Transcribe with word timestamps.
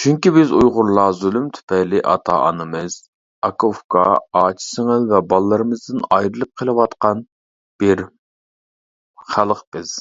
چۈنكى، 0.00 0.32
بىز 0.38 0.50
ئۇيغۇرلار، 0.56 1.14
زۇلۇم 1.20 1.46
تۈپەيلى 1.58 2.02
ئاتا-ئانىمىز، 2.14 2.96
ئاكا-ئۇكا، 3.48 4.02
ئاچا-سىڭىل 4.40 5.08
ۋە 5.14 5.22
باللىرىمىزدىن 5.32 6.04
ئايرىلىپ 6.18 6.54
قېلىۋاتقان 6.62 7.24
بىر 7.84 8.04
خەلق 9.32 9.64
بىز. 9.78 9.96